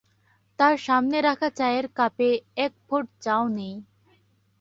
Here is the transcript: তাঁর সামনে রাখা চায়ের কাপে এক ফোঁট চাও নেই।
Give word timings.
তাঁর 0.59 0.75
সামনে 0.79 1.17
রাখা 1.21 1.49
চায়ের 1.57 1.85
কাপে 1.97 2.29
এক 2.57 2.73
ফোঁট 2.87 3.05
চাও 3.21 3.43
নেই। 3.57 3.75